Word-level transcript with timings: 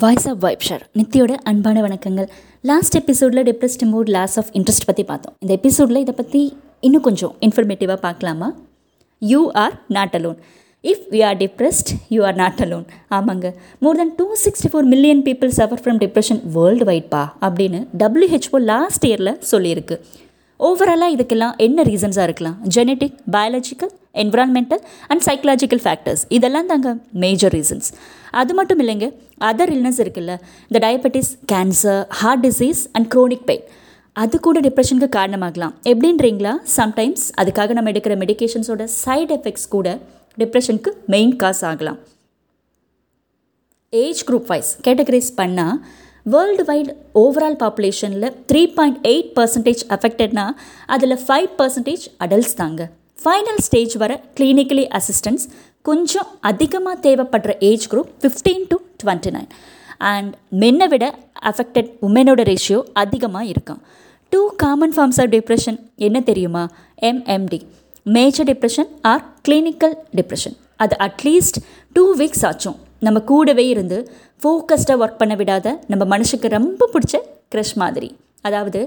Voice 0.00 0.28
of 0.28 0.38
vibe 0.40 0.58
share 0.68 0.80
நித்தியோட 0.98 1.32
அன்பான 1.42 1.80
வணக்கங்கள் 1.80 2.28
லாஸ்ட் 2.62 2.94
எபிசோடில் 2.94 3.42
depressed 3.42 3.84
mood 3.84 4.08
loss 4.08 4.38
of 4.38 4.46
interest 4.52 4.86
பற்றி 4.86 5.04
பார்த்தோம். 5.04 5.36
இந்த 5.38 5.54
எபிசோடில் 5.54 5.96
இதை 5.96 6.14
பற்றி 6.14 6.56
இன்னும் 6.80 7.02
கொஞ்சம் 7.02 7.34
இன்ஃபர்மேட்டிவாக 7.40 7.96
பார்க்கலாமா? 7.96 8.54
You 9.18 9.50
are 9.52 9.82
not 9.88 10.14
alone 10.18 10.36
if 10.82 11.04
we 11.10 11.24
are 11.24 11.36
depressed 11.36 11.92
you 12.08 12.24
are 12.24 12.34
not 12.34 12.58
alone 12.58 12.86
ஆமாங்க. 13.10 13.52
More 13.80 13.96
then 13.96 14.14
two 14.16 14.26
sixty 14.44 14.72
four 14.72 14.82
million 14.82 15.22
people 15.22 15.52
suffer 15.56 15.80
from 15.84 16.00
depression 16.04 16.40
world 16.52 16.84
வைட்பா 16.84 17.30
அப்படின்னு 17.40 17.86
டபிள்யூஹெச்ஓ 17.98 18.60
லாஸ்ட் 18.60 19.06
இயரில் 19.06 19.38
சொல்லியிருக்கு. 19.50 20.00
ஓவராலாக 20.58 21.14
இதுக்கெல்லாம் 21.14 21.56
என்ன 21.56 21.82
ரீசன்ஸாக 21.82 22.22
இருக்கலாம்? 22.22 22.56
Genetic 22.74 23.14
biological 23.32 23.92
environmental 24.14 24.82
and 25.06 25.22
psychological 25.24 25.82
factors 25.84 26.22
இதெல்லாம் 26.28 26.66
தாங்க 26.66 26.96
மேஜர் 27.12 27.54
ரீசன்ஸ் 27.54 27.88
அது 28.30 28.54
மட்டும் 28.54 28.80
இல்லைங்க 28.80 29.06
அதர் 29.40 29.72
இல்னஸ் 29.76 30.00
இருக்குல்ல 30.04 30.36
இந்த 30.68 30.78
diabetes 30.78 31.32
cancer 31.52 32.04
heart 32.08 32.46
disease 32.46 32.82
and 32.92 33.14
chronic 33.14 33.44
pain 33.44 33.62
அது 34.12 34.40
கூட 34.40 34.60
டிப்ரெஷனுக்கு 34.60 35.08
காரணமாகலாம். 35.16 35.74
எப்படின்றீங்களா? 35.84 36.52
சம்டைம்ஸ் 36.76 37.24
அதுக்காக 37.42 37.70
நம்ம 37.70 37.90
எடுக்கிற 37.90 38.14
மெடிகேஷன்ஸோட 38.22 38.84
சைட் 38.84 39.32
எஃபெக்ட்ஸ் 39.32 39.68
கூட 39.68 39.98
டிப்ரெஷனுக்கு 40.38 40.88
மெயின் 41.06 41.36
காஸ் 41.36 41.64
ஆகலாம். 41.64 41.98
ஏஜ் 43.90 44.28
குரூப் 44.28 44.46
வைஸ் 44.46 44.80
கேட்டகரைஸ் 44.88 45.32
பண்ணால் 45.36 45.76
வேர்ல்டு 46.32 46.64
வைட் 46.68 46.90
ஓவரால் 47.22 47.56
பாப்புலேஷனில் 47.62 48.28
த்ரீ 48.50 48.60
பாயிண்ட் 48.76 48.98
எயிட் 49.10 49.30
பர்சன்டேஜ் 49.38 49.82
அஃபெக்டட்னா 49.94 50.44
அதில் 50.94 51.16
ஃபைவ் 51.24 51.48
பர்சன்டேஜ் 51.58 52.04
அடல்ட்ஸ் 52.24 52.56
தாங்க. 52.60 52.82
ஃபைனல் 53.22 53.60
ஸ்டேஜ் 53.66 53.94
வர 54.02 54.12
கிளினிக்கலி 54.38 54.84
அசிஸ்டன்ஸ் 54.98 55.44
கொஞ்சம் 55.88 56.28
அதிகமாக 56.50 56.96
தேவைப்படுற 57.06 57.54
age 57.70 57.84
group 57.92 58.10
fifteen 58.22 58.64
to 58.70 58.76
twenty 59.02 59.32
nine 59.36 59.50
and 60.12 60.30
மென்னை 60.62 60.88
விட 60.94 61.04
அஃபெக்டட் 61.50 61.90
உமனோட 62.08 62.40
ரேஷியோ 62.50 62.80
அதிகமாக 63.02 63.50
இருக்கும். 63.52 63.82
Two 64.32 64.40
common 64.64 64.94
forms 64.96 65.20
of 65.24 65.32
depression 65.36 65.78
என்ன 66.06 66.20
தெரியுமா? 66.30 66.64
MMD 67.10 67.60
major 68.16 68.48
depression 68.52 68.90
or 69.12 69.22
clinical 69.48 69.94
depression 70.18 70.56
அது 70.84 70.96
அட்லீஸ்ட் 71.08 71.60
டூ 71.92 72.04
வீக்ஸ் 72.22 72.44
ஆச்சும். 72.50 72.78
நம்ம 73.02 73.18
கூடவே 73.30 73.64
இருந்து 73.68 73.98
ஃபோக்கஸ்டாக 74.42 75.02
ஒர்க் 75.04 75.20
பண்ண 75.22 75.34
விடாத 75.40 75.66
நம்ம 75.92 76.04
மனுஷுக்கு 76.16 76.48
ரொம்ப 76.58 76.88
பிடிச்ச 76.94 77.16
க்ரஷ் 77.54 77.74
மாதிரி. 77.82 78.08
அதாவது 78.48 78.80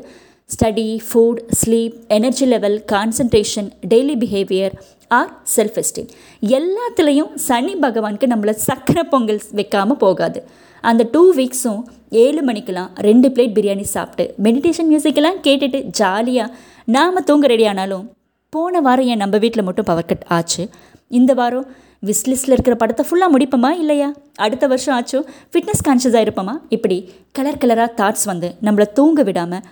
study 0.50 0.90
food 1.08 1.40
sleep 1.60 1.96
energy 2.18 2.46
level 2.54 2.78
concentration 2.92 3.70
daily 3.94 4.16
behaviour 4.24 4.76
or 5.18 5.32
self 5.56 5.78
esteem 5.82 6.10
எல்லாத்துலேயும் 6.58 7.32
சனி 7.48 7.74
பகவானுக்கு 7.86 8.28
நம்மளை 8.34 8.54
சக்கரை 8.68 9.04
பொங்கல் 9.14 9.42
வைக்காமல் 9.60 10.02
போகாது. 10.06 10.42
அந்த 10.84 11.04
டூ 11.14 11.24
வீக்ஸும் 11.40 11.82
ஏழு 12.24 12.42
மணிக்கெலாம் 12.50 12.92
ரெண்டு 13.08 13.30
பிளேட் 13.30 13.56
பிரியாணி 13.58 13.86
சாப்பிட்டு 13.96 14.26
மெடிடேஷன் 14.46 14.90
மியூசிக்கெல்லாம் 14.92 15.40
கேட்டுட்டு 15.48 15.80
ஜாலியாக 16.00 16.54
நாம் 16.96 17.26
தூங்க 17.30 17.48
ரெடி 17.48 17.66
ஆனாலும் 17.72 18.06
போன 18.54 18.82
வாரம் 18.82 19.10
என் 19.14 19.22
நம்ம 19.24 19.38
வீட்டில் 19.44 19.66
மட்டும் 19.68 19.88
பவர் 19.90 20.10
கட் 20.12 20.26
ஆச்சு. 20.36 20.64
இந்த 21.12 21.34
வாரம் 21.34 21.68
விஸ்லிஸ்டில் 22.08 22.54
இருக்கிற 22.56 22.76
படத்தை 22.76 23.04
ஃபுல்லாக 23.08 23.34
முடிப்போமா 23.34 23.70
இல்லையா? 23.84 24.14
அடுத்த 24.36 24.68
வருஷம் 24.68 24.96
ஆச்சும் 24.98 25.26
ஃபிட்னஸ் 25.52 25.86
கான்ஷியஸாக 25.88 26.26
இருப்போமா? 26.26 26.56
இப்படி 26.70 26.98
கலர் 27.32 27.62
கலராக 27.64 27.92
தாட்ஸ் 28.02 28.26
வந்து 28.26 28.50
நம்மளை 28.62 28.86
தூங்க 28.98 29.24
விடாமல் 29.24 29.64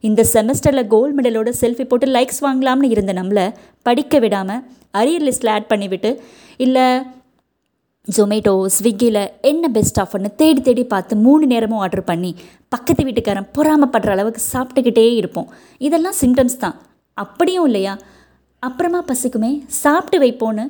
இந்த 0.00 0.22
செமஸ்டரில் 0.32 0.86
கோல்டு 0.86 1.14
மெடலோட 1.18 1.52
செல்ஃபி 1.60 1.84
போட்டு 1.84 2.06
லைக்ஸ் 2.06 2.40
வாங்கலாம்னு 2.40 2.88
இருந்த 2.94 3.12
நம்மளை 3.12 3.44
படிக்க 3.82 4.18
விடாமல் 4.18 4.62
அரியர் 4.92 5.26
லிஸ்ட்டில் 5.28 5.52
ஆட் 5.52 5.70
பண்ணிவிட்டு 5.72 6.10
இல்லை 6.56 6.86
ஜொமேட்டோ 8.16 8.54
ஸ்விக்கியில் 8.76 9.22
என்ன 9.40 9.68
பெஸ்ட் 9.68 10.00
ஆஃபர்னு 10.00 10.30
தேடி 10.36 10.60
தேடி 10.60 10.84
பார்த்து 10.84 11.16
மூணு 11.16 11.46
நேரமும் 11.46 11.78
ஆர்டர் 11.78 12.04
பண்ணி 12.04 12.34
பக்கத்து 12.68 13.04
வீட்டுக்காரன் 13.04 13.48
பொறாமப்படுற 13.58 14.10
அளவுக்கு 14.10 14.42
சாப்பிட்டுக்கிட்டே 14.52 15.06
இருப்போம். 15.14 15.48
இதெல்லாம் 15.78 16.18
சிம்டம்ஸ் 16.20 16.56
தான். 16.56 16.76
அப்படியும் 17.18 17.64
இல்லையா? 17.64 17.98
அப்புறமா 18.66 19.00
பசிக்குமே 19.10 19.52
சாப்பிட்டு 19.82 20.18
வைப்போன்னு 20.24 20.64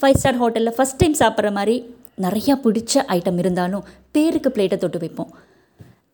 ஃபைவ் 0.00 0.18
ஸ்டார் 0.20 0.38
ஹோட்டலில் 0.42 0.76
ஃபஸ்ட் 0.76 1.00
டைம் 1.00 1.16
சாப்பிட்ற 1.22 1.50
மாதிரி 1.58 1.76
நிறையா 2.24 2.54
பிடிச்ச 2.64 3.02
ஐட்டம் 3.14 3.38
இருந்தாலும் 3.42 3.86
பேருக்கு 4.14 4.50
பிளேட்டை 4.54 4.76
தொட்டு 4.82 4.98
வைப்போம். 5.02 5.30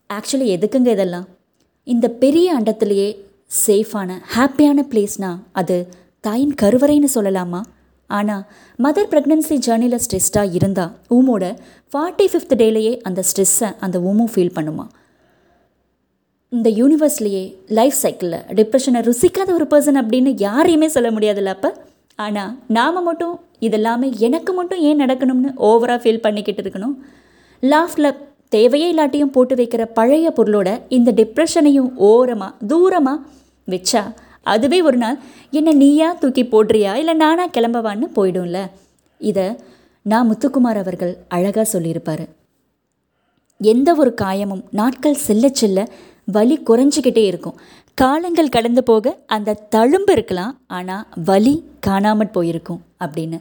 ஆக்சுவலி 0.09 0.47
எதுக்குங்க 0.55 0.89
இதெல்லாம்? 0.95 1.27
இந்த 1.87 2.07
பெரிய 2.23 2.47
அண்டத்துலேயே 2.59 3.09
சேஃபான 3.65 4.09
ஹாப்பியான 4.35 4.79
பிளேஸ்னால் 4.91 5.39
அது 5.59 5.77
தாயின் 6.27 6.55
கருவறைன்னு 6.61 7.09
சொல்லலாமா? 7.15 7.61
ஆனால் 8.09 8.43
மதர் 8.85 9.09
ப்ரெக்னன்சி 9.11 9.55
ஜேர்னியில் 9.67 10.01
ஸ்ட்ரெஸ்டாக 10.05 10.55
இருந்தால் 10.59 10.95
ஊமோட 11.17 11.45
ஃபார்ட்டி 11.91 12.27
ஃபிஃப்த் 12.31 12.57
டேலேயே 12.61 12.93
அந்த 13.09 13.23
ஸ்ட்ரெஸ்ஸை 13.29 13.69
அந்த 13.85 13.99
ஊமும் 14.09 14.31
ஃபீல் 14.33 14.55
பண்ணுமா? 14.57 14.85
இந்த 16.51 16.69
யூனிவர்ஸ்லேயே 16.69 17.55
லைஃப் 17.67 17.97
சைக்கிளில் 18.01 18.41
டிப்ரெஷனை 18.57 19.01
ருசிக்காத 19.07 19.49
ஒரு 19.53 19.65
பர்சன் 19.69 19.99
அப்படின்னு 20.01 20.31
யாரையுமே 20.37 20.87
சொல்ல 20.87 21.09
முடியாதுல்ல 21.11 21.45
அப்போ? 21.45 21.69
ஆனால் 22.15 22.57
நாம் 22.67 23.03
மட்டும் 23.03 23.39
இதெல்லாமே 23.59 24.17
எனக்கு 24.17 24.53
மட்டும் 24.53 24.79
ஏன் 24.79 24.99
நடக்கணும்னு 24.99 25.51
ஓவராக 25.69 25.99
ஃபீல் 26.01 26.21
பண்ணிக்கிட்டு 26.21 26.61
இருக்கணும்? 26.61 26.95
லாஃப்டில் 27.61 28.17
தேவையே 28.49 28.93
இல்லாட்டியும் 28.93 29.33
போட்டு 29.35 29.55
வைக்கிற 29.55 29.85
பழைய 29.93 30.33
பொருளோட 30.37 30.81
இந்த 30.89 31.11
டிப்ரெஷனையும் 31.11 31.89
ஓரமாக 31.95 32.53
தூரமாக 32.67 33.19
வச்சா 33.67 34.03
அதுவே 34.41 34.81
ஒரு 34.81 34.97
நாள் 34.97 35.17
என்ன 35.51 35.71
நீயா 35.71 36.13
தூக்கி 36.13 36.43
போடுறியா? 36.43 36.93
இல்லை 36.95 37.13
நானா 37.13 37.47
கிளம்பவான்னு 37.47 38.09
போயிடும்ல? 38.15 38.59
இதை 39.17 39.55
நான் 40.05 40.29
முத்துக்குமார் 40.31 40.83
அவர்கள் 40.83 41.17
அழகாக 41.27 41.65
சொல்லியிருப்பார். 41.65 42.23
எந்த 43.57 43.93
ஒரு 43.93 44.13
காயமும் 44.21 44.63
நாட்கள் 44.71 45.23
செல்ல 45.27 45.49
செல்ல 45.49 45.79
வலி 46.27 46.57
குறைஞ்சிக்கிட்டே 46.69 47.23
இருக்கும். 47.31 47.57
காலங்கள் 47.93 48.53
கடந்து 48.55 48.83
போக 48.83 49.15
அந்த 49.25 49.57
தழும்பு 49.75 50.11
இருக்கலாம் 50.11 50.53
ஆனால் 50.67 51.07
வலி 51.25 51.55
காணாமற் 51.87 52.31
போயிருக்கும் 52.31 52.81
அப்படின்னு. 53.05 53.39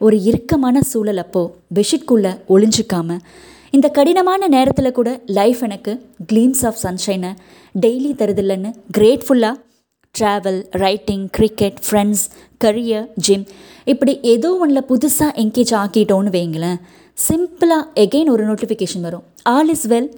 ஒரு 0.00 0.16
இறுக்கமான 0.22 0.80
சூழல் 0.82 1.16
அப்போது 1.16 1.52
பெட்ஷீட்குள்ளே 1.74 2.32
ஒளிஞ்சிக்காமல் 2.54 3.22
இந்த 3.70 3.88
கடினமான 3.88 4.48
நேரத்தில் 4.48 4.96
கூட 4.98 5.20
லைஃப் 5.26 5.62
எனக்கு 5.62 5.92
க்ளீம்ஸ் 6.32 6.64
ஆஃப் 6.66 6.80
சன்ஷைனை 6.82 7.30
டெய்லி 7.74 8.12
தருதில்லைன்னு 8.20 8.70
கிரேட்ஃபுல்லாக 8.98 9.54
travel 10.14 10.60
writing 10.70 11.24
cricket 11.30 11.78
friends 11.86 12.22
career 12.64 13.08
gym 13.14 13.46
இப்படி 13.84 14.18
ஏதோ 14.34 14.50
ஒன்றில் 14.60 14.88
புதுசாக 14.90 15.36
என்கேஜ் 15.42 15.72
ஆக்கிட்டோன்னு 15.82 16.30
வைங்களேன் 16.36 16.78
சிம்பிளாக 17.28 17.84
எகெயின் 18.04 18.30
ஒரு 18.30 18.44
நோட்டிஃபிகேஷன் 18.46 19.00
வரும். 19.00 19.24
ஆல் 19.42 19.68
இஸ் 19.68 19.88
வெல் 19.88 20.08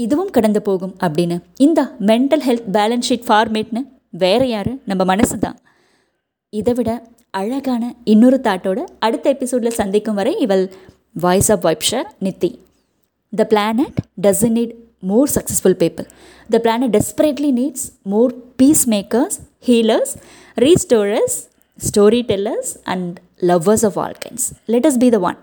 இதுவும் 0.00 0.30
கடந்து 0.30 0.60
போகும் 0.62 0.94
அப்படின்னு 1.04 1.36
இந்த 1.58 1.80
மென்டல் 2.06 2.44
ஹெல்த் 2.46 2.68
பேலன்ஸ் 2.70 3.08
ஷீட் 3.08 3.26
ஃபார்மேட்னு 3.28 3.80
வேறு 4.22 4.46
யாரு 4.48 4.72
நம்ம 4.84 5.02
மனசு 5.04 5.36
தான் 5.38 5.58
இதை 6.52 6.72
விட 6.74 6.90
அழகான 7.34 7.82
இன்னொரு 8.04 8.38
தாட்டோட 8.46 8.80
அடுத்த 8.98 9.26
எபிசோடில் 9.30 9.78
சந்திக்கும் 9.80 10.18
வரை 10.20 10.32
இவள் 10.40 10.64
voice 11.16 11.50
of 11.50 11.64
vibe share 11.66 12.06
Nithi 12.22 12.50
the 13.32 13.44
planet 13.50 13.98
doesn't 14.20 14.56
need 14.58 14.72
more 15.02 15.30
successful 15.36 15.78
people 15.82 16.06
the 16.50 16.58
planet 16.58 16.94
desperately 16.96 17.52
needs 17.52 17.86
more 18.06 18.32
peacemakers 18.94 19.38
healers 19.68 20.14
restorers 20.56 21.38
storytellers 22.28 22.72
and 22.86 23.14
lovers 23.42 23.86
of 23.90 23.98
all 23.98 24.18
kinds 24.24 24.48
let 24.68 24.86
us 24.86 24.98
be 24.98 25.10
the 25.10 25.20
one 25.22 25.38